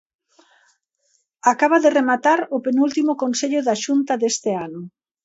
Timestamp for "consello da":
3.23-3.75